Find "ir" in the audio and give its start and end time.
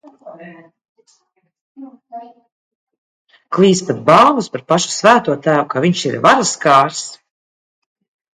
6.13-6.19